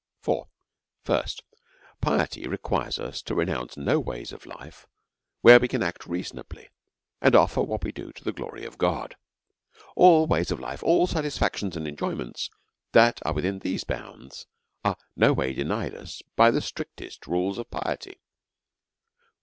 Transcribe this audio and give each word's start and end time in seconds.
For, 0.19 0.47
Ist, 1.07 1.43
Piety 2.01 2.47
requires 2.47 2.97
us 2.97 3.21
to 3.21 3.35
renounce 3.35 3.77
no 3.77 3.99
ways 3.99 4.31
of 4.31 4.47
life, 4.47 4.87
where 5.41 5.59
we 5.59 5.67
can 5.67 5.83
act 5.83 6.07
reasonably, 6.07 6.69
and 7.21 7.35
offer 7.35 7.61
what 7.61 7.83
we 7.83 7.91
do 7.91 8.11
to 8.13 8.23
the 8.23 8.31
glory 8.31 8.65
of 8.65 8.79
God. 8.79 9.15
All 9.95 10.25
ways 10.25 10.49
of 10.49 10.59
life, 10.59 10.81
all 10.81 11.05
satisfac 11.05 11.55
tions 11.57 11.77
and 11.77 11.87
enjoyments 11.87 12.49
that 12.93 13.19
are 13.27 13.33
within 13.33 13.59
these 13.59 13.83
bounds, 13.83 14.47
are 14.83 14.97
no 15.15 15.33
way 15.33 15.53
denied 15.53 15.93
us 15.93 16.23
by 16.35 16.49
the 16.49 16.61
strictest 16.61 17.27
rules 17.27 17.59
of 17.59 17.69
piety. 17.69 18.17